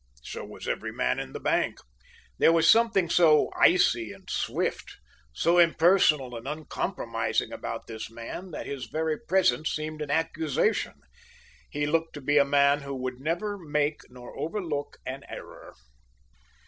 [0.23, 1.77] So was every man in the bank.
[2.39, 4.95] There was something so icy and swift,
[5.31, 10.95] so impersonal and uncompromising about this man that his very presence seemed an accusation.
[11.69, 15.75] He looked to be a man who would never make nor overlook an error.